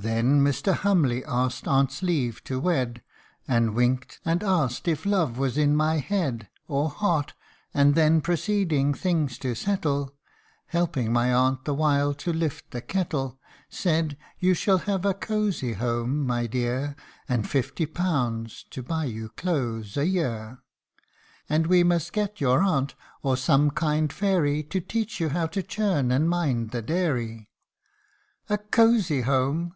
[0.00, 0.76] Then Mr.
[0.76, 3.02] Hurnley asked aunt's leave to wed,
[3.48, 7.34] And winked, and asked if love was in my head, Or heart;
[7.74, 10.14] and then proceeding things to settle,
[10.66, 15.72] (Helping my aunt the while to lift the kettle,) Said," you shall have a cozy
[15.72, 16.94] home, my dear,
[17.28, 20.28] And fifty pounds (to buy you clothes) a year.
[20.30, 21.54] RECOLLECTIONS OF A FADED BEAUTY.
[21.56, 22.94] And we must get your aunt,
[23.24, 27.50] or some kind fairy To teach you how to churn and mind the dairy."'
[28.48, 29.74] A coxy home